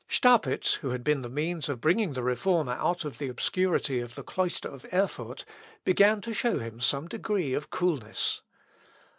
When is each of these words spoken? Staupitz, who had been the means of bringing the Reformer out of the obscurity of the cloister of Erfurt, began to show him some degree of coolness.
Staupitz, 0.09 0.77
who 0.77 0.89
had 0.89 1.03
been 1.03 1.21
the 1.21 1.29
means 1.29 1.69
of 1.69 1.79
bringing 1.79 2.13
the 2.13 2.23
Reformer 2.23 2.71
out 2.71 3.05
of 3.05 3.19
the 3.19 3.27
obscurity 3.27 3.99
of 3.99 4.15
the 4.15 4.23
cloister 4.23 4.67
of 4.67 4.83
Erfurt, 4.91 5.45
began 5.85 6.21
to 6.21 6.33
show 6.33 6.57
him 6.57 6.79
some 6.79 7.07
degree 7.07 7.53
of 7.53 7.69
coolness. 7.69 8.41